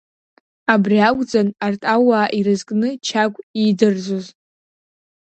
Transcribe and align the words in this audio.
Абри 0.73 0.97
акәӡан 1.07 1.47
арҭ 1.65 1.81
ауаа 1.95 2.27
ирызкны 2.37 2.87
Чагә 3.05 3.39
иидырӡоз. 3.59 4.25